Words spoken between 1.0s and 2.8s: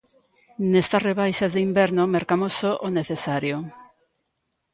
rebaixas de inverno mercamos só